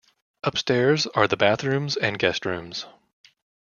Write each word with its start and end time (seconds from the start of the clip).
Upstairs 0.43 1.05
are 1.05 1.27
the 1.27 1.37
bedrooms 1.37 1.95
and 1.95 2.17
guestrooms. 2.17 2.87